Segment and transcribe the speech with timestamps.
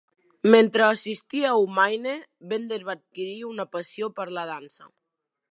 [0.53, 2.15] Mentre assistia a U-Maine,
[2.55, 4.91] Bender va adquirir una passió per la dansa.